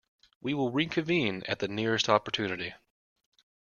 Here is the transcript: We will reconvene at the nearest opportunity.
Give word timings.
We 0.41 0.55
will 0.55 0.71
reconvene 0.71 1.43
at 1.47 1.59
the 1.59 1.67
nearest 1.67 2.09
opportunity. 2.09 2.73